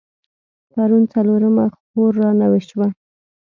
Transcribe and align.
پرون 0.71 1.03
څلرمه 1.13 1.65
خور 1.77 2.11
رانوې 2.21 2.61
شوه. 2.69 2.87